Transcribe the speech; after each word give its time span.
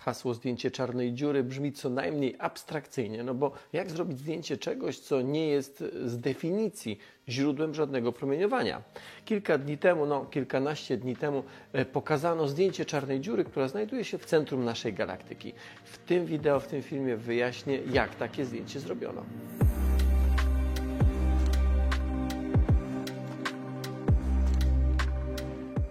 Hasło 0.00 0.34
zdjęcie 0.34 0.70
czarnej 0.70 1.12
dziury 1.12 1.44
brzmi 1.44 1.72
co 1.72 1.90
najmniej 1.90 2.36
abstrakcyjnie, 2.38 3.24
no 3.24 3.34
bo 3.34 3.52
jak 3.72 3.90
zrobić 3.90 4.18
zdjęcie 4.18 4.56
czegoś, 4.56 4.98
co 4.98 5.22
nie 5.22 5.48
jest 5.48 5.84
z 6.04 6.18
definicji 6.18 6.98
źródłem 7.28 7.74
żadnego 7.74 8.12
promieniowania? 8.12 8.82
Kilka 9.24 9.58
dni 9.58 9.78
temu, 9.78 10.06
no 10.06 10.24
kilkanaście 10.24 10.96
dni 10.96 11.16
temu 11.16 11.44
e, 11.72 11.84
pokazano 11.84 12.48
zdjęcie 12.48 12.84
czarnej 12.84 13.20
dziury, 13.20 13.44
która 13.44 13.68
znajduje 13.68 14.04
się 14.04 14.18
w 14.18 14.24
centrum 14.24 14.64
naszej 14.64 14.92
galaktyki. 14.92 15.52
W 15.84 15.98
tym 15.98 16.26
wideo, 16.26 16.60
w 16.60 16.66
tym 16.66 16.82
filmie 16.82 17.16
wyjaśnię, 17.16 17.78
jak 17.92 18.14
takie 18.14 18.44
zdjęcie 18.44 18.80
zrobiono. 18.80 19.24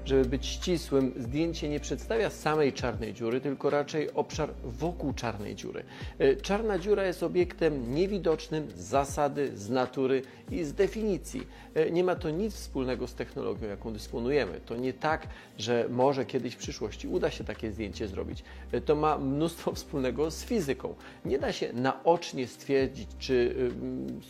Żeby 0.10 0.26
być 0.26 0.46
ścisłym, 0.46 1.14
zdjęcie 1.18 1.70
nie 1.70 1.80
przedstawia 1.80 2.30
samej 2.30 2.73
czarnej 2.73 3.14
dziury, 3.14 3.42
tylko 3.42 3.70
raczej 3.70 4.14
obszar 4.14 4.50
wokół 4.64 5.14
czarnej 5.14 5.55
dziury. 5.55 5.83
E, 6.20 6.36
czarna 6.36 6.79
dziura 6.79 7.06
jest 7.06 7.24
obiektem 7.24 7.96
niewidocznym 7.96 8.68
z 8.75 8.80
zasady, 8.80 9.57
z 9.57 9.69
natury 9.69 10.21
i 10.52 10.64
z 10.64 10.74
definicji. 10.74 11.47
E, 11.75 11.92
nie 11.92 12.04
ma 12.04 12.16
to 12.16 12.30
nic 12.30 12.54
wspólnego 12.54 13.07
z 13.07 13.14
technologią, 13.14 13.68
jaką 13.68 13.93
dysponujemy. 13.93 14.60
To 14.66 14.75
nie 14.75 14.93
tak, 14.93 15.28
że 15.57 15.86
może 15.89 16.25
kiedyś 16.25 16.54
w 16.54 16.57
przyszłości 16.57 17.07
uda 17.07 17.32
się 17.32 17.44
takie 17.44 17.71
zdjęcie 17.71 18.07
zrobić. 18.07 18.44
E, 18.71 18.82
to 18.82 18.96
ma 18.96 19.18
mnóstwo 19.18 19.74
wspólnego 19.80 20.32
z 20.32 20.44
fizyką. 20.44 20.96
Nie 21.25 21.39
da 21.39 21.52
się 21.52 21.74
naocznie 21.74 22.47
stwierdzić, 22.47 23.07
czy 23.19 23.55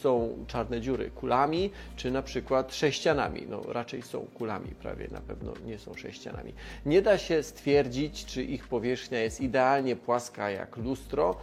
są 0.01 0.45
czarne 0.47 0.81
dziury 0.81 1.11
kulami, 1.15 1.71
czy 1.95 2.11
na 2.11 2.21
przykład 2.21 2.75
sześcianami. 2.75 3.45
No 3.49 3.61
raczej 3.67 4.01
są 4.01 4.19
kulami, 4.19 4.67
prawie 4.67 5.07
na 5.11 5.21
pewno 5.21 5.53
nie 5.69 5.79
są 5.79 5.93
sześcianami. 5.93 6.53
Nie 6.85 7.01
da 7.01 7.17
się 7.17 7.43
stwierdzić, 7.43 8.25
czy 8.25 8.43
ich 8.43 8.67
powierzchnia 8.67 9.19
jest 9.19 9.41
idealnie 9.41 9.95
płaska 9.95 10.49
jak 10.49 10.77
lustro, 10.77 11.35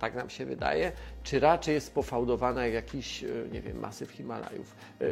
tak 0.00 0.14
nam 0.14 0.30
się 0.30 0.46
wydaje, 0.46 0.92
czy 1.22 1.40
raczej 1.40 1.74
jest 1.74 1.94
pofałdowana 1.94 2.66
jak 2.66 2.74
jakiś, 2.74 3.24
e, 3.24 3.28
nie 3.52 3.60
wiem, 3.60 3.80
masyw 3.80 4.10
Himalajów. 4.10 4.74
E, 5.00 5.06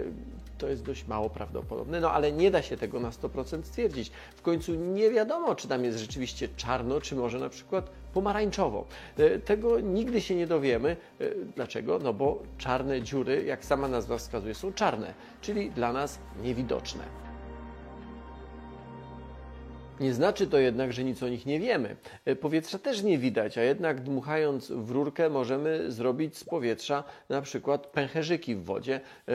to 0.59 0.69
jest 0.69 0.85
dość 0.85 1.07
mało 1.07 1.31
prawdopodobne, 1.31 2.01
no 2.01 2.13
ale 2.13 2.33
nie 2.33 2.51
da 2.51 2.63
się 2.63 2.77
tego 2.77 3.01
na 3.01 3.11
100% 3.11 3.67
stwierdzić. 3.67 4.11
W 4.37 4.43
końcu 4.43 4.75
nie 4.75 5.11
wiadomo, 5.11 5.55
czy 5.55 5.69
tam 5.69 5.85
jest 5.85 5.99
rzeczywiście 5.99 6.49
czarno, 6.57 7.01
czy 7.01 7.17
może 7.17 7.39
na 7.39 7.49
przykład 7.49 7.91
pomarańczowo. 8.15 8.85
E, 9.19 9.39
tego 9.39 9.81
nigdy 9.81 10.21
się 10.21 10.35
nie 10.35 10.47
dowiemy. 10.47 10.97
Dlaczego? 11.57 11.99
No 11.99 12.13
bo 12.13 12.43
czarne 12.59 13.03
dziury, 13.03 13.45
jak 13.45 13.65
sama 13.65 13.89
nazwa 13.89 14.19
wskazuje, 14.19 14.55
są 14.55 14.73
czarne, 14.73 15.15
czyli 15.41 15.71
dla 15.71 15.93
nas 15.93 16.19
niewidoczne. 16.43 17.28
Nie 20.01 20.15
znaczy 20.15 20.47
to 20.47 20.59
jednak, 20.59 20.93
że 20.93 21.05
nic 21.05 21.23
o 21.23 21.29
nich 21.29 21.47
nie 21.47 21.61
wiemy. 21.61 21.97
E, 22.25 22.37
powietrza 22.37 22.79
też 22.79 23.03
nie 23.03 23.19
widać, 23.19 23.59
a 23.59 23.63
jednak 23.63 24.01
dmuchając 24.01 24.71
w 24.71 24.91
rurkę 24.91 25.31
możemy 25.31 25.93
zrobić 25.93 26.37
z 26.37 26.45
powietrza 26.45 27.05
na 27.29 27.43
przykład 27.43 27.87
pęcherzyki 27.87 28.55
w 28.55 28.65
wodzie 28.65 29.01
e, 29.29 29.33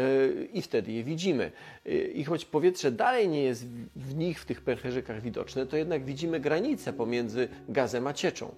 i 0.53 0.61
wtedy 0.61 0.91
je 0.91 1.03
widzimy. 1.03 1.51
E, 1.85 1.91
I 1.91 2.23
choć 2.23 2.45
powietrze 2.45 2.91
dalej 2.91 3.29
nie 3.29 3.43
jest 3.43 3.67
w 3.95 4.15
nich, 4.15 4.39
w 4.39 4.45
tych 4.45 4.61
pęcherzykach 4.61 5.21
widoczne, 5.21 5.65
to 5.65 5.77
jednak 5.77 6.05
widzimy 6.05 6.39
granicę 6.39 6.93
pomiędzy 6.93 7.47
gazem 7.69 8.07
a 8.07 8.13
cieczą. 8.13 8.55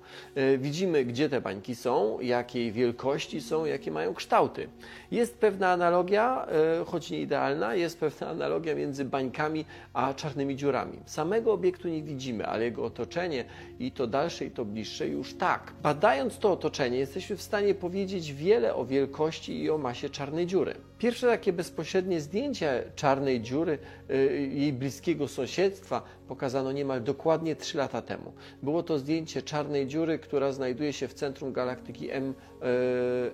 Widzimy, 0.57 1.05
gdzie 1.05 1.29
te 1.29 1.41
bańki 1.41 1.75
są, 1.75 2.19
jakiej 2.19 2.71
wielkości 2.71 3.41
są, 3.41 3.65
jakie 3.65 3.91
mają 3.91 4.13
kształty. 4.13 4.67
Jest 5.11 5.37
pewna 5.37 5.71
analogia, 5.71 6.47
choć 6.85 7.11
nie 7.11 7.21
idealna, 7.21 7.75
jest 7.75 7.99
pewna 7.99 8.27
analogia 8.27 8.75
między 8.75 9.05
bańkami 9.05 9.65
a 9.93 10.13
czarnymi 10.13 10.55
dziurami. 10.55 10.99
Samego 11.05 11.53
obiektu 11.53 11.87
nie 11.87 11.94
nie 11.95 12.03
widzimy, 12.03 12.45
ale 12.45 12.63
jego 12.63 12.85
otoczenie 12.85 13.45
i 13.79 13.91
to 13.91 14.07
dalsze 14.07 14.45
i 14.45 14.51
to 14.51 14.65
bliższe 14.65 15.07
już 15.07 15.33
tak. 15.33 15.73
Badając 15.83 16.39
to 16.39 16.51
otoczenie 16.51 16.97
jesteśmy 16.97 17.37
w 17.37 17.41
stanie 17.41 17.75
powiedzieć 17.75 18.33
wiele 18.33 18.75
o 18.75 18.85
wielkości 18.85 19.63
i 19.63 19.69
o 19.69 19.77
masie 19.77 20.09
czarnej 20.09 20.47
dziury. 20.47 20.75
Pierwsze 20.97 21.27
takie 21.27 21.53
bezpośrednie 21.53 22.21
zdjęcie 22.21 22.83
czarnej 22.95 23.41
dziury, 23.41 23.77
y, 24.09 24.49
jej 24.53 24.73
bliskiego 24.73 25.27
sąsiedztwa 25.27 26.01
pokazano 26.27 26.71
niemal 26.71 27.03
dokładnie 27.03 27.55
3 27.55 27.77
lata 27.77 28.01
temu. 28.01 28.33
Było 28.63 28.83
to 28.83 28.99
zdjęcie 28.99 29.41
czarnej 29.41 29.87
dziury, 29.87 30.19
która 30.19 30.51
znajduje 30.51 30.93
się 30.93 31.07
w 31.07 31.13
centrum 31.13 31.53
galaktyki 31.53 32.11
M, 32.11 32.33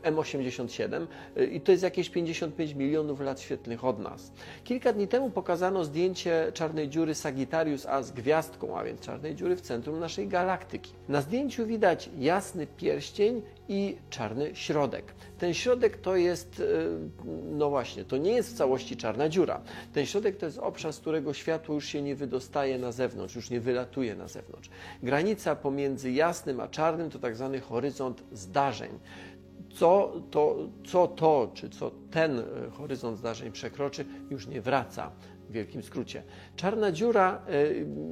y, 0.06 0.12
M87 0.12 1.08
y, 1.38 1.46
i 1.46 1.62
to 1.62 1.72
jest 1.72 1.84
jakieś 1.84 2.10
55 2.10 2.74
milionów 2.74 3.22
lat 3.22 3.40
świetlnych 3.40 3.86
od 3.86 4.00
nas. 4.00 4.32
Kilka 4.64 4.94
dni 4.94 5.08
temu 5.08 5.30
pokazano 5.30 5.84
zdjęcie 5.84 6.52
czarnej 6.54 6.90
dziury 6.90 7.16
Sagittarius 7.16 7.86
A 7.86 8.04
z 8.04 8.12
gwiazdką, 8.52 8.78
a 8.78 8.84
więc 8.84 9.02
czarnej 9.02 9.36
dziury 9.36 9.56
w 9.56 9.62
centrum 9.62 10.00
naszej 10.00 10.28
galaktyki. 10.28 10.94
Na 11.10 11.22
zdjęciu 11.22 11.66
widać 11.66 12.10
jasny 12.18 12.68
pierścień 12.68 13.42
i 13.70 13.98
czarny 14.10 14.56
środek. 14.56 15.14
Ten 15.38 15.54
środek 15.54 15.98
to 15.98 16.16
jest, 16.16 16.60
e, 16.60 16.64
no 17.52 17.70
właśnie, 17.70 18.06
to 18.06 18.18
nie 18.18 18.32
jest 18.32 18.54
w 18.54 18.58
całości 18.58 18.98
czarna 18.98 19.30
dziura. 19.30 19.62
Ten 19.94 20.06
środek 20.06 20.38
to 20.38 20.46
jest 20.46 20.58
obszar, 20.58 20.94
z 20.94 21.00
którego 21.00 21.34
światło 21.34 21.76
już 21.76 21.86
się 21.86 22.02
nie 22.02 22.16
wydostaje 22.16 22.80
na 22.80 22.92
zewnątrz, 22.92 23.36
już 23.36 23.50
nie 23.50 23.60
wylatuje 23.60 24.16
na 24.16 24.28
zewnątrz. 24.28 24.70
Granica 25.04 25.56
pomiędzy 25.56 26.12
jasnym 26.12 26.60
a 26.60 26.68
czarnym 26.68 27.10
to 27.10 27.20
tak 27.20 27.36
zwany 27.36 27.60
horyzont 27.60 28.24
zdarzeń 28.32 29.00
co 29.76 30.14
to, 30.32 30.56
co 30.86 31.08
to, 31.08 31.52
czy 31.54 31.70
co 31.70 31.92
ten 32.12 32.40
e, 32.40 32.44
horyzont 32.78 33.18
zdarzeń 33.18 33.52
przekroczy, 33.52 34.06
już 34.30 34.48
nie 34.48 34.62
wraca 34.62 35.12
w 35.52 35.54
wielkim 35.54 35.84
skrócie. 35.84 36.24
Czarna 36.56 36.92
dziura 36.92 37.42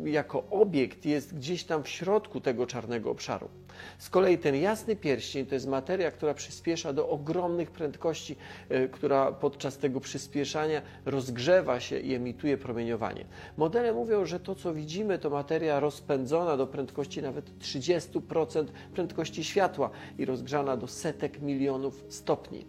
e, 0.05 0.09
jako 0.09 0.43
obiekt 0.49 1.05
jest 1.05 1.35
gdzieś 1.35 1.63
tam 1.63 1.83
w 1.83 1.89
środku 1.89 2.41
tego 2.41 2.67
czarnego 2.67 3.11
obszaru. 3.11 3.49
Z 3.97 4.09
kolei 4.09 4.37
ten 4.37 4.55
jasny 4.55 4.95
pierścień 4.95 5.45
to 5.45 5.55
jest 5.55 5.67
materia, 5.67 6.11
która 6.11 6.33
przyspiesza 6.33 6.93
do 6.93 7.09
ogromnych 7.09 7.71
prędkości, 7.71 8.35
e, 8.69 8.87
która 8.87 9.31
podczas 9.31 9.77
tego 9.77 9.99
przyspieszania 9.99 10.81
rozgrzewa 11.05 11.79
się 11.79 11.99
i 11.99 12.13
emituje 12.13 12.57
promieniowanie. 12.57 13.25
Modele 13.57 13.93
mówią, 13.93 14.25
że 14.25 14.39
to 14.39 14.55
co 14.55 14.73
widzimy 14.73 15.19
to 15.19 15.29
materia 15.29 15.79
rozpędzona 15.79 16.57
do 16.57 16.67
prędkości 16.67 17.21
nawet 17.21 17.59
30% 17.59 18.65
prędkości 18.93 19.43
światła 19.43 19.89
i 20.17 20.25
rozgrzana 20.25 20.77
do 20.77 20.87
setek 20.87 21.41
milionów 21.41 22.03
stopni. 22.09 22.65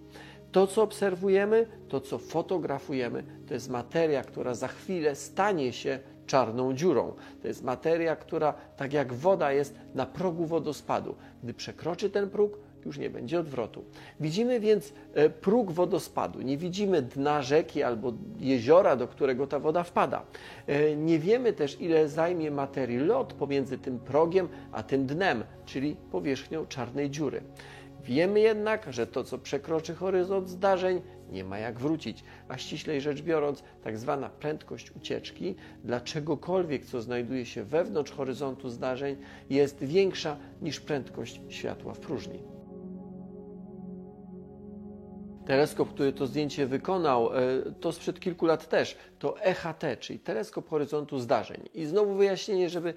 To, 0.53 0.67
co 0.67 0.83
obserwujemy, 0.83 1.67
to, 1.89 2.01
co 2.01 2.19
fotografujemy, 2.19 3.25
to 3.49 3.55
jest 3.55 3.71
materia, 3.71 4.23
która 4.23 4.55
za 4.55 4.69
chwilę 4.69 5.15
stanie 5.15 5.73
się 5.73 5.99
czarną 6.27 6.75
dziurą. 6.75 7.13
To 7.43 7.49
jest 7.49 7.65
materia, 7.65 8.17
która, 8.17 8.55
tak 8.77 8.93
jak 8.93 9.13
woda, 9.13 9.53
jest 9.53 9.75
na 9.95 10.07
progu 10.07 10.47
wodospadu. 10.47 11.15
Gdy 11.43 11.55
przekroczy 11.55 12.11
ten 12.11 12.31
próg, 12.31 12.59
już 12.87 12.99
nie 12.99 13.11
będzie 13.11 13.41
odwrotu. 13.41 13.85
Widzimy 14.21 14.61
więc 14.61 14.93
e, 15.15 15.31
próg 15.31 15.73
wodospadu, 15.73 16.43
nie 16.43 16.57
widzimy 16.57 17.03
dna 17.03 17.43
rzeki 17.43 17.83
albo 17.83 18.13
jeziora, 18.39 18.97
do 18.97 19.09
którego 19.09 19.47
ta 19.47 19.59
woda 19.59 19.83
wpada. 19.83 20.23
E, 20.67 20.97
nie 20.97 21.19
wiemy 21.19 21.53
też, 21.53 21.81
ile 21.81 22.09
zajmie 22.09 22.51
materii 22.51 22.99
lot 22.99 23.33
pomiędzy 23.33 23.79
tym 23.79 23.99
progiem 23.99 24.49
a 24.73 24.83
tym 24.83 25.07
dnem, 25.07 25.45
czyli 25.67 25.97
powierzchnią 26.11 26.67
czarnej 26.67 27.11
dziury. 27.11 27.43
Wiemy 28.05 28.41
jednak, 28.41 28.93
że 28.93 29.07
to, 29.07 29.25
co 29.25 29.39
przekroczy 29.39 29.95
horyzont 29.95 30.49
zdarzeń, 30.49 31.01
nie 31.31 31.45
ma 31.45 31.59
jak 31.59 31.79
wrócić, 31.79 32.25
a 32.49 32.59
ściślej 32.59 33.01
rzecz 33.01 33.23
biorąc, 33.23 33.63
tak 33.83 33.99
zwana 33.99 34.29
prędkość 34.29 34.91
ucieczki 34.91 35.55
dla 35.85 36.01
czegokolwiek, 36.01 36.85
co 36.85 37.03
znajduje 37.03 37.47
się 37.47 37.65
wewnątrz 37.65 38.13
horyzontu 38.13 38.69
zdarzeń, 38.69 39.17
jest 39.51 39.85
większa 39.85 40.37
niż 40.63 40.81
prędkość 40.81 41.41
światła 41.49 41.95
w 41.95 42.01
próżni. 42.01 42.60
Teleskop, 45.51 45.95
który 45.95 46.13
to 46.13 46.27
zdjęcie 46.27 46.67
wykonał, 46.67 47.37
e, 47.37 47.41
to 47.81 47.93
sprzed 47.93 48.21
kilku 48.21 48.47
lat 48.47 48.69
też, 48.69 48.97
to 49.19 49.41
EHT, 49.41 50.01
czyli 50.01 50.19
teleskop 50.19 50.69
horyzontu 50.69 51.19
zdarzeń. 51.19 51.69
I 51.75 51.87
znowu 51.87 52.15
wyjaśnienie, 52.15 52.71
żeby, 52.71 52.95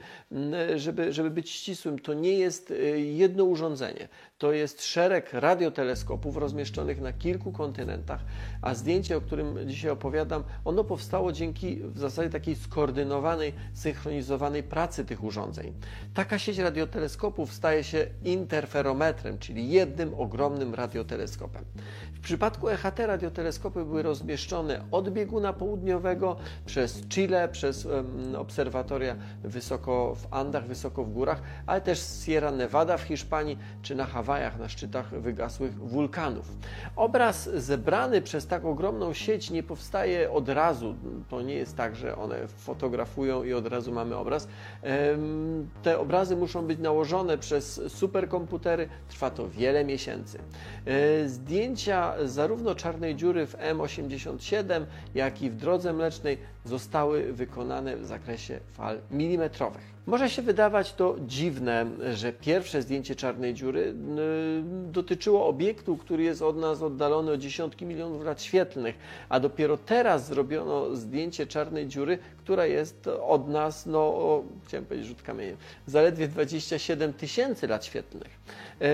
żeby, 0.76 1.14
żeby 1.14 1.30
być 1.30 1.50
ścisłym, 1.50 2.00
to 2.00 2.14
nie 2.14 2.34
jest 2.34 2.72
e, 2.72 2.76
jedno 3.00 3.44
urządzenie. 3.44 4.08
To 4.38 4.52
jest 4.52 4.86
szereg 4.86 5.34
radioteleskopów 5.34 6.38
rozmieszczonych 6.38 7.02
na 7.02 7.14
kilku 7.14 7.52
kontynentach, 7.52 8.22
a 8.62 8.74
zdjęcie, 8.74 9.18
o 9.18 9.22
którym 9.22 9.70
dzisiaj 9.70 9.92
opowiadam, 9.92 10.44
ono 10.66 10.84
powstało 10.84 11.32
dzięki 11.32 11.76
w 11.76 12.00
zasadzie 12.00 12.30
takiej 12.30 12.56
skoordynowanej, 12.56 13.54
synchronizowanej 13.74 14.64
pracy 14.64 15.06
tych 15.06 15.24
urządzeń. 15.24 15.74
Taka 16.14 16.40
sieć 16.40 16.58
radioteleskopów 16.58 17.54
staje 17.54 17.84
się 17.84 18.08
interferometrem, 18.24 19.38
czyli 19.40 19.70
jednym 19.70 20.14
ogromnym 20.14 20.76
radioteleskopem. 20.76 21.66
W 22.14 22.20
przypadku 22.20 22.43
EHT 22.44 23.00
radioteleskopy 23.00 23.86
były 23.86 24.02
rozmieszczone 24.02 24.82
od 24.92 25.10
bieguna 25.10 25.54
południowego 25.54 26.36
przez 26.66 27.08
Chile, 27.08 27.50
przez 27.50 27.86
um, 27.86 28.36
obserwatoria 28.38 29.16
wysoko 29.44 30.16
w 30.16 30.34
Andach, 30.34 30.68
wysoko 30.68 31.04
w 31.04 31.10
górach, 31.10 31.42
ale 31.66 31.82
też 31.82 32.00
Sierra 32.26 32.52
Nevada 32.52 32.98
w 32.98 33.02
Hiszpanii 33.02 33.58
czy 33.82 33.96
na 33.96 34.06
Hawajach 34.06 34.60
na 34.60 34.70
szczytach 34.70 35.10
wygasłych 35.22 35.76
wulkanów. 35.76 36.46
Obraz 36.96 37.50
zebrany 37.56 38.22
przez 38.22 38.48
tak 38.48 38.66
ogromną 38.66 39.14
sieć 39.14 39.52
nie 39.52 39.64
powstaje 39.64 40.32
od 40.32 40.50
razu. 40.50 40.96
To 41.30 41.42
nie 41.42 41.56
jest 41.56 41.78
tak, 41.78 41.96
że 41.96 42.16
one 42.18 42.48
fotografują 42.48 43.44
i 43.44 43.54
od 43.54 43.68
razu 43.68 43.92
mamy 43.92 44.16
obraz. 44.16 44.48
Te 45.84 46.00
obrazy 46.00 46.36
muszą 46.36 46.68
być 46.68 46.80
nałożone 46.80 47.38
przez 47.38 47.82
superkomputery. 47.88 48.90
Trwa 49.08 49.30
to 49.30 49.50
wiele 49.50 49.86
miesięcy. 49.86 50.40
E, 50.86 51.30
zdjęcia 51.30 52.14
zarówno 52.30 52.76
czarnej 52.76 53.16
dziury 53.16 53.48
w 53.48 53.56
M87, 53.58 54.86
jak 55.16 55.42
i 55.42 55.50
w 55.50 55.56
drodze 55.56 55.94
mlecznej 55.94 56.38
zostały 56.66 57.34
wykonane 57.34 57.98
w 57.98 58.06
zakresie 58.06 58.60
fal 58.74 58.98
milimetrowych. 59.12 59.94
Może 60.06 60.30
się 60.30 60.42
wydawać 60.42 60.94
to 60.94 61.16
dziwne, 61.28 61.86
że 62.14 62.34
pierwsze 62.34 62.82
zdjęcie 62.82 63.16
czarnej 63.16 63.54
dziury 63.54 63.80
y, 63.82 63.94
dotyczyło 64.92 65.48
obiektu, 65.48 65.98
który 65.98 66.24
jest 66.24 66.42
od 66.42 66.58
nas 66.58 66.82
oddalony 66.82 67.32
o 67.32 67.38
dziesiątki 67.38 67.86
milionów 67.86 68.24
lat 68.24 68.42
świetlnych, 68.42 68.96
a 69.30 69.40
dopiero 69.40 69.78
teraz 69.78 70.28
zrobiono 70.28 70.96
zdjęcie 70.96 71.48
czarnej 71.48 71.88
dziury, 71.88 72.18
która 72.38 72.66
jest 72.66 73.08
od 73.08 73.48
nas, 73.48 73.86
no, 73.86 74.00
o, 74.00 74.44
chciałem 74.66 74.86
powiedzieć 74.86 75.08
rzut 75.08 75.22
kamieniem, 75.22 75.58
zaledwie 75.86 76.28
27 76.28 77.14
tysięcy 77.14 77.68
lat 77.68 77.86
świetlnych. 77.86 78.40
E, 78.82 78.88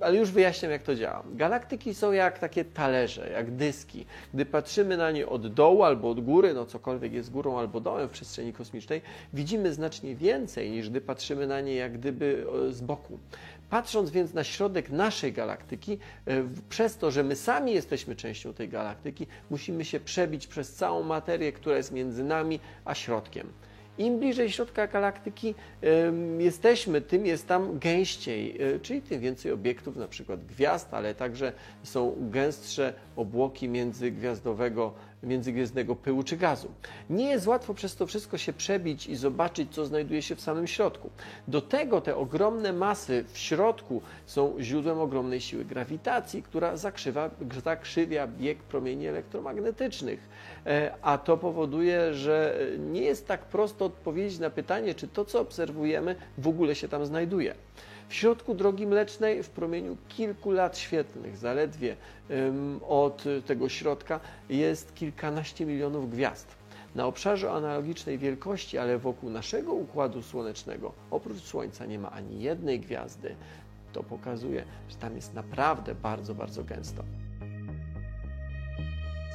ale 0.00 0.16
już 0.16 0.30
wyjaśniam, 0.30 0.72
jak 0.72 0.82
to 0.82 0.94
działa. 0.94 1.22
Galaktyki 1.34 1.94
są 1.94 2.12
jak 2.12 2.38
takie 2.38 2.61
talerze, 2.64 3.30
jak 3.30 3.50
dyski. 3.50 4.06
Gdy 4.34 4.46
patrzymy 4.46 4.96
na 4.96 5.10
nie 5.10 5.26
od 5.26 5.54
dołu 5.54 5.82
albo 5.82 6.10
od 6.10 6.20
góry, 6.20 6.54
no 6.54 6.66
cokolwiek 6.66 7.12
jest 7.12 7.30
górą 7.30 7.58
albo 7.58 7.80
dołem 7.80 8.08
w 8.08 8.12
przestrzeni 8.12 8.52
kosmicznej, 8.52 9.02
widzimy 9.32 9.72
znacznie 9.72 10.14
więcej 10.14 10.70
niż 10.70 10.90
gdy 10.90 11.00
patrzymy 11.00 11.46
na 11.46 11.60
nie 11.60 11.74
jak 11.74 11.98
gdyby 11.98 12.46
z 12.70 12.80
boku. 12.80 13.18
Patrząc 13.70 14.10
więc 14.10 14.34
na 14.34 14.44
środek 14.44 14.90
naszej 14.90 15.32
galaktyki, 15.32 15.98
e, 16.26 16.44
przez 16.68 16.96
to, 16.96 17.10
że 17.10 17.22
my 17.22 17.36
sami 17.36 17.72
jesteśmy 17.72 18.16
częścią 18.16 18.54
tej 18.54 18.68
galaktyki, 18.68 19.26
musimy 19.50 19.84
się 19.84 20.00
przebić 20.00 20.46
przez 20.46 20.74
całą 20.74 21.02
materię, 21.02 21.52
która 21.52 21.76
jest 21.76 21.92
między 21.92 22.24
nami 22.24 22.60
a 22.84 22.94
środkiem. 22.94 23.52
Im 23.98 24.18
bliżej 24.18 24.50
środka 24.50 24.86
galaktyki 24.86 25.54
jesteśmy, 26.38 27.00
tym 27.00 27.26
jest 27.26 27.48
tam 27.48 27.78
gęściej, 27.78 28.62
e, 28.62 28.80
czyli 28.80 29.02
tym 29.02 29.20
więcej 29.20 29.52
obiektów, 29.52 29.96
na 29.96 30.08
przykład 30.08 30.44
gwiazd, 30.44 30.94
ale 30.94 31.14
także 31.14 31.52
są 31.82 32.16
gęstsze 32.20 32.94
obłoki 33.16 33.68
międzygwiazdowego 33.68 34.94
międzygwiezdnego 35.22 35.96
pyłu 35.96 36.22
czy 36.22 36.36
gazu. 36.36 36.68
Nie 37.10 37.30
jest 37.30 37.46
łatwo 37.46 37.74
przez 37.74 37.96
to 37.96 38.06
wszystko 38.06 38.38
się 38.38 38.52
przebić 38.52 39.06
i 39.06 39.16
zobaczyć, 39.16 39.74
co 39.74 39.86
znajduje 39.86 40.22
się 40.22 40.36
w 40.36 40.40
samym 40.40 40.66
środku. 40.66 41.10
Do 41.48 41.60
tego 41.60 42.00
te 42.00 42.16
ogromne 42.16 42.72
masy 42.72 43.24
w 43.32 43.38
środku 43.38 44.02
są 44.26 44.56
źródłem 44.60 44.98
ogromnej 44.98 45.40
siły 45.40 45.64
grawitacji, 45.64 46.42
która 46.42 46.76
zakrzywa, 46.76 47.30
zakrzywia 47.64 48.26
bieg 48.26 48.58
promieni 48.58 49.06
elektromagnetycznych. 49.06 50.28
E, 50.66 50.94
a 51.02 51.18
to 51.18 51.36
powoduje, 51.36 52.14
że 52.14 52.58
nie 52.78 53.02
jest 53.02 53.26
tak 53.26 53.44
prosto 53.44 53.84
odpowiedzieć 53.84 54.38
na 54.38 54.50
pytanie, 54.50 54.94
czy 54.94 55.08
to, 55.08 55.24
co 55.24 55.40
obserwujemy, 55.40 56.16
w 56.38 56.48
ogóle 56.48 56.74
się 56.74 56.88
tam 56.88 57.06
znajduje. 57.06 57.54
W 58.08 58.14
środku 58.14 58.54
drogi 58.54 58.86
mlecznej 58.86 59.42
w 59.42 59.50
promieniu 59.50 59.96
kilku 60.08 60.50
lat 60.50 60.78
świetlnych, 60.78 61.36
zaledwie 61.36 61.96
od 62.88 63.24
tego 63.46 63.68
środka, 63.68 64.20
jest 64.48 64.94
kilkanaście 64.94 65.66
milionów 65.66 66.10
gwiazd. 66.10 66.46
Na 66.94 67.06
obszarze 67.06 67.52
analogicznej 67.52 68.18
wielkości, 68.18 68.78
ale 68.78 68.98
wokół 68.98 69.30
naszego 69.30 69.72
układu 69.72 70.22
słonecznego, 70.22 70.92
oprócz 71.10 71.42
Słońca 71.42 71.86
nie 71.86 71.98
ma 71.98 72.10
ani 72.10 72.42
jednej 72.42 72.80
gwiazdy. 72.80 73.34
To 73.92 74.02
pokazuje, 74.02 74.64
że 74.88 74.96
tam 74.96 75.16
jest 75.16 75.34
naprawdę 75.34 75.94
bardzo, 75.94 76.34
bardzo 76.34 76.64
gęsto. 76.64 77.04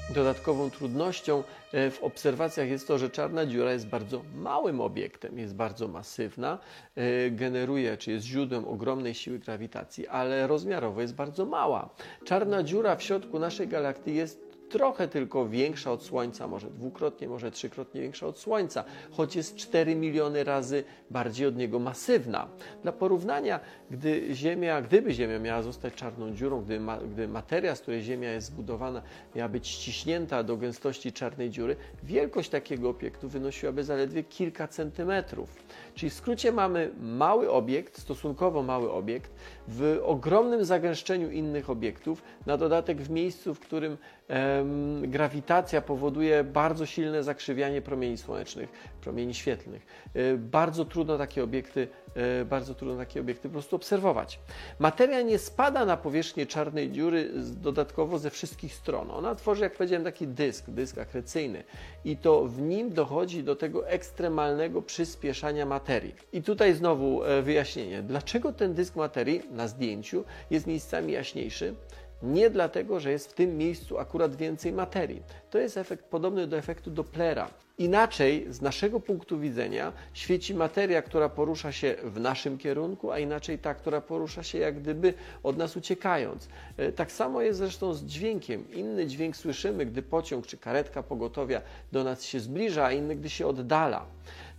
Dodatkową 0.09 0.69
trudnością 0.69 1.43
e, 1.71 1.91
w 1.91 2.03
obserwacjach 2.03 2.69
jest 2.69 2.87
to, 2.87 2.97
że 2.97 3.09
czarna 3.09 3.45
dziura 3.45 3.73
jest 3.73 3.87
bardzo 3.87 4.21
małym 4.35 4.81
obiektem, 4.81 5.39
jest 5.39 5.55
bardzo 5.55 5.87
masywna, 5.87 6.59
e, 6.95 7.31
generuje, 7.31 7.97
czy 7.97 8.11
jest 8.11 8.25
źródłem 8.25 8.67
ogromnej 8.67 9.13
siły 9.13 9.39
grawitacji, 9.39 10.07
ale 10.07 10.47
rozmiarowo 10.47 11.01
jest 11.01 11.15
bardzo 11.15 11.45
mała. 11.45 11.89
Czarna 12.25 12.63
dziura 12.63 12.95
w 12.95 13.03
środku 13.03 13.39
naszej 13.39 13.67
galaktyki 13.67 14.17
jest 14.17 14.46
trochę 14.69 15.07
tylko 15.07 15.49
większa 15.49 15.91
od 15.91 16.03
Słońca, 16.03 16.47
może 16.47 16.69
dwukrotnie, 16.69 17.27
może 17.27 17.51
trzykrotnie 17.51 18.01
większa 18.01 18.27
od 18.27 18.39
Słońca, 18.39 18.83
choć 19.11 19.35
jest 19.35 19.55
4 19.55 19.95
miliony 19.95 20.43
razy 20.43 20.83
bardziej 21.11 21.47
od 21.47 21.55
niego 21.55 21.79
masywna. 21.79 22.47
Dla 22.83 22.91
porównania, 22.91 23.59
gdy 23.91 24.35
Ziemia, 24.35 24.81
gdyby 24.81 25.13
Ziemia 25.13 25.39
miała 25.39 25.61
zostać 25.61 25.93
czarną 25.93 26.35
dziurą, 26.35 26.61
gdy, 26.61 26.79
ma, 26.79 26.97
gdy 26.97 27.27
materia, 27.27 27.75
z 27.75 27.81
której 27.81 28.01
Ziemia 28.01 28.31
jest 28.31 28.47
zbudowana, 28.47 29.01
miała 29.35 29.49
być 29.49 29.67
ściśnięta 29.67 30.43
do 30.43 30.57
gęstości 30.57 31.11
czarnej 31.11 31.49
dziury, 31.49 31.75
wielkość 32.03 32.49
takiego 32.49 32.89
obiektu 32.89 33.29
wynosiłaby 33.29 33.83
zaledwie 33.83 34.23
kilka 34.23 34.67
centymetrów. 34.67 35.49
Czyli 35.95 36.09
w 36.09 36.13
skrócie 36.13 36.51
mamy 36.51 36.91
mały 37.01 37.51
obiekt, 37.51 37.97
stosunkowo 37.97 38.63
mały 38.63 38.91
obiekt, 38.91 39.31
w 39.67 39.99
ogromnym 40.03 40.65
zagęszczeniu 40.65 41.31
innych 41.31 41.69
obiektów, 41.69 42.23
na 42.45 42.57
dodatek 42.57 43.01
w 43.01 43.09
miejscu, 43.09 43.55
w 43.55 43.59
którym 43.59 43.97
em, 44.27 44.56
grawitacja 45.01 45.81
powoduje 45.81 46.43
bardzo 46.43 46.85
silne 46.85 47.23
zakrzywianie 47.23 47.81
promieni 47.81 48.17
słonecznych, 48.17 48.69
promieni 49.01 49.33
świetlnych. 49.33 49.85
E, 50.13 50.37
bardzo 50.37 50.85
trudno 50.85 51.17
takie 51.17 51.43
obiekty, 51.43 51.87
e, 52.15 52.45
bardzo 52.45 52.75
trudno 52.75 52.97
takie 52.97 53.21
obiekty 53.21 53.49
po 53.49 53.53
prostu 53.53 53.75
obserwować. 53.75 54.39
Materia 54.79 55.21
nie 55.21 55.39
spada 55.39 55.85
na 55.85 55.97
powierzchnię 55.97 56.45
czarnej 56.45 56.91
dziury 56.91 57.31
dodatkowo 57.43 58.19
ze 58.19 58.29
wszystkich 58.29 58.73
stron. 58.73 59.11
Ona 59.11 59.35
tworzy, 59.35 59.63
jak 59.63 59.73
powiedziałem, 59.73 60.03
taki 60.03 60.27
dysk, 60.27 60.69
dysk 60.69 60.97
akrecyjny 60.97 61.63
i 62.05 62.17
to 62.17 62.45
w 62.45 62.61
nim 62.61 62.93
dochodzi 62.93 63.43
do 63.43 63.55
tego 63.55 63.87
ekstremalnego 63.89 64.81
przyspieszania 64.81 65.65
materii. 65.65 66.15
I 66.33 66.41
tutaj 66.41 66.73
znowu 66.73 67.23
e, 67.23 67.41
wyjaśnienie, 67.41 68.01
dlaczego 68.01 68.53
ten 68.53 68.73
dysk 68.73 68.95
materii 68.95 69.41
na 69.51 69.67
zdjęciu 69.67 70.23
jest 70.49 70.67
miejscami 70.67 71.13
jaśniejszy, 71.13 71.75
nie 72.23 72.49
dlatego, 72.49 72.99
że 72.99 73.11
jest 73.11 73.31
w 73.31 73.33
tym 73.33 73.57
miejscu 73.57 73.97
akurat 73.97 74.35
więcej 74.35 74.73
materii. 74.73 75.21
To 75.49 75.57
jest 75.57 75.77
efekt 75.77 76.05
podobny 76.05 76.47
do 76.47 76.57
efektu 76.57 76.91
Dopplera. 76.91 77.49
Inaczej, 77.77 78.47
z 78.49 78.61
naszego 78.61 78.99
punktu 78.99 79.39
widzenia, 79.39 79.93
świeci 80.13 80.53
materia, 80.53 81.01
która 81.01 81.29
porusza 81.29 81.71
się 81.71 81.95
w 82.03 82.19
naszym 82.19 82.57
kierunku, 82.57 83.11
a 83.11 83.19
inaczej 83.19 83.59
ta, 83.59 83.73
która 83.73 84.01
porusza 84.01 84.43
się 84.43 84.57
jak 84.57 84.79
gdyby 84.79 85.13
od 85.43 85.57
nas 85.57 85.77
uciekając. 85.77 86.47
E, 86.77 86.91
tak 86.91 87.11
samo 87.11 87.41
jest 87.41 87.59
zresztą 87.59 87.93
z 87.93 88.03
dźwiękiem. 88.03 88.71
Inny 88.71 89.07
dźwięk 89.07 89.37
słyszymy, 89.37 89.85
gdy 89.85 90.01
pociąg 90.01 90.47
czy 90.47 90.57
karetka 90.57 91.03
pogotowia 91.03 91.61
do 91.91 92.03
nas 92.03 92.23
się 92.23 92.39
zbliża, 92.39 92.85
a 92.85 92.91
inny, 92.91 93.15
gdy 93.15 93.29
się 93.29 93.47
oddala. 93.47 94.05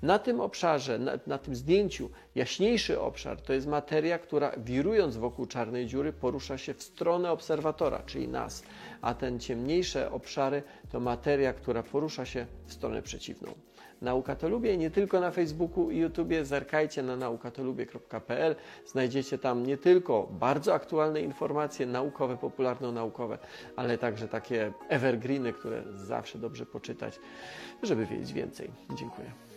Na 0.02 0.18
tym 0.18 0.40
obszarze, 0.40 0.98
na, 0.98 1.12
na, 1.26 1.38
tym 1.38 1.54
zdjęciu, 1.54 2.10
jaśniejszy 2.34 3.00
obszar 3.00 3.40
to 3.40 3.52
jest 3.52 3.66
materia, 3.66 4.18
która 4.18 4.52
wirując 4.56 5.16
wokół 5.16 5.46
czarnej 5.46 5.86
dziury 5.86 6.12
porusza 6.12 6.58
się 6.58 6.74
w 6.74 6.82
stronę 6.82 7.30
obserwatora, 7.30 8.02
czyli 8.06 8.28
nas, 8.28 8.62
a 9.00 9.14
ten 9.14 9.40
ciemniejsze 9.40 10.12
obszary 10.12 10.62
to 10.92 11.00
materia, 11.00 11.52
która 11.52 11.82
porusza 11.82 12.24
się 12.24 12.46
w 12.66 12.72
stronę 12.72 13.02
przeciwną. 13.02 13.54
Nauka 14.02 14.36
to 14.36 14.48
lubię 14.48 14.76
nie 14.76 14.90
tylko 14.90 15.20
na 15.20 15.30
Facebooku 15.30 15.90
i 15.90 15.98
YouTubie, 15.98 16.44
zerkajcie 16.44 17.02
na 17.02 17.16
naukatolubie.pl. 17.16 18.56
Znajdziecie 18.86 19.38
tam 19.38 19.66
nie 19.66 19.76
tylko 19.76 20.28
bardzo 20.30 20.74
aktualne 20.74 21.20
informacje 21.20 21.86
naukowe, 21.86 22.36
popularno-naukowe, 22.36 23.38
ale 23.76 23.98
także 23.98 24.28
takie 24.28 24.72
evergreeny, 24.88 25.52
które 25.52 25.82
zawsze 25.94 26.38
dobrze 26.38 26.66
poczytać, 26.66 27.20
żeby 27.82 28.06
wiedzieć 28.06 28.32
więcej. 28.32 28.70
Dziękuję. 28.94 29.47